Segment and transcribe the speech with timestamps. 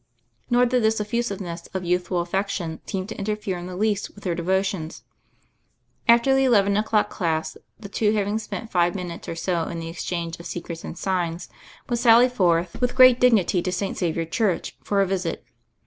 [0.49, 4.35] Nor did this effusiveness of youthful affection seem to interfere in the least with their
[4.35, 5.03] devo tions.
[6.07, 9.89] After the eleven o'clock class the two, having spent five minutes or so in the
[9.89, 11.49] exchange of secrets and signs,
[11.87, 13.97] would sally forth with 146 THE FAIRY OF THE SNOWS great dignity to St.
[13.99, 15.45] Xavier Church for a visit.